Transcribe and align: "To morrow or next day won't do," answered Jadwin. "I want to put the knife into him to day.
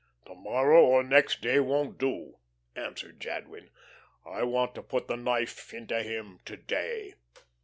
"To 0.25 0.33
morrow 0.33 0.83
or 0.83 1.03
next 1.03 1.41
day 1.41 1.59
won't 1.59 1.99
do," 1.99 2.39
answered 2.75 3.19
Jadwin. 3.19 3.69
"I 4.25 4.41
want 4.41 4.73
to 4.73 4.81
put 4.81 5.05
the 5.07 5.15
knife 5.15 5.75
into 5.75 6.01
him 6.01 6.39
to 6.45 6.57
day. 6.57 7.13